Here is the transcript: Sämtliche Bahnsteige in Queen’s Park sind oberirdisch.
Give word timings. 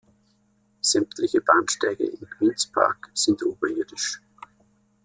Sämtliche 0.81 1.41
Bahnsteige 1.41 2.05
in 2.07 2.27
Queen’s 2.27 2.65
Park 2.65 3.11
sind 3.13 3.43
oberirdisch. 3.43 4.19